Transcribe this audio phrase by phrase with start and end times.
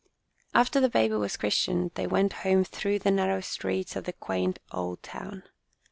[0.55, 4.57] After the baby was christened, they went home through the narrow streets of the quaint
[4.71, 5.43] old town.